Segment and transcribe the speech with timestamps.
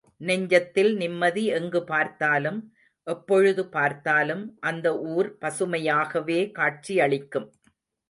[0.21, 2.59] நெஞ்சத்தில் நிம்மதி எங்கு பார்த்தாலும்,
[3.07, 7.49] எப்பொழுது பார்த்தாலும், அந்த ஊர் பசுமையாகவே காட்சியளிக்கும்.